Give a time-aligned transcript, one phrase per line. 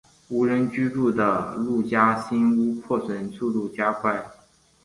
[0.29, 4.19] 无人居住的陆家新屋破损速度加快。